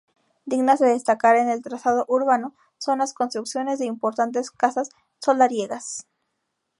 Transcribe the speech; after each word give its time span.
Dignas 0.47 0.79
de 0.79 0.87
destacar 0.87 1.35
en 1.35 1.47
el 1.47 1.61
trazado 1.61 2.05
urbano 2.07 2.55
son 2.79 2.97
las 2.97 3.13
construcciones 3.13 3.77
de 3.77 3.85
importantes 3.85 4.49
casas 4.49 4.89
solariegas. 5.19 6.07